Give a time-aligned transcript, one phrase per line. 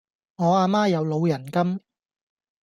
[0.37, 1.79] 我阿媽有老人金